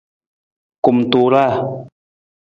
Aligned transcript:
Kumtuuraa. 0.83 1.53